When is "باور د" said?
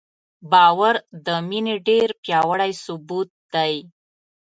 0.51-1.27